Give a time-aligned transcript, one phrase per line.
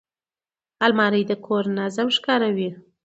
[0.85, 2.69] الماري د کور نظم ښکاروي